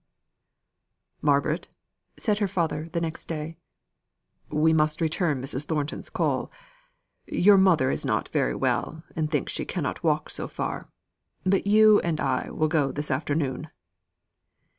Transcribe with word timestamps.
"Margaret," 1.21 1.67
said 2.17 2.39
her 2.39 2.47
father, 2.47 2.89
the 2.91 2.99
next 2.99 3.25
day, 3.27 3.59
"we 4.49 4.73
must 4.73 4.99
return 4.99 5.39
Mrs. 5.39 5.65
Thornton's 5.65 6.09
call. 6.09 6.51
Your 7.27 7.55
mother 7.55 7.91
is 7.91 8.03
not 8.03 8.27
very 8.29 8.55
well, 8.55 9.03
and 9.15 9.29
thinks 9.29 9.53
she 9.53 9.63
cannot 9.63 10.01
walk 10.01 10.31
so 10.31 10.47
far; 10.47 10.89
but 11.43 11.67
you 11.67 11.99
and 11.99 12.19
I 12.19 12.49
will 12.49 12.67
go 12.67 12.91
this 12.91 13.11
afternoon." 13.11 13.69